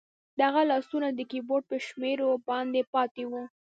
د 0.37 0.39
هغه 0.47 0.61
لاسونه 0.71 1.07
د 1.11 1.19
کیبورډ 1.31 1.63
په 1.69 1.77
شمیرو 1.87 2.29
باندې 2.49 2.81
پاتې 2.93 3.23
وو 3.31 3.43